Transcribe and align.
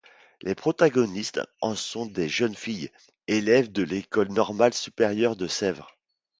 Les 0.41 0.55
protagonistes 0.55 1.41
en 1.59 1.75
sont 1.75 2.07
des 2.07 2.27
jeunes 2.27 2.55
filles, 2.55 2.89
élèves 3.27 3.71
de 3.71 3.83
l'École 3.83 4.29
normale 4.29 4.73
supérieure 4.73 5.35
de 5.35 5.45
Sèvres. 5.45 5.95